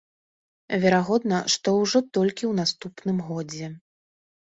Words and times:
Верагодна, 0.85 1.43
што 1.57 1.75
ўжо 1.81 2.03
толькі 2.21 2.43
ў 2.51 2.63
наступным 2.63 3.17
годзе. 3.33 3.75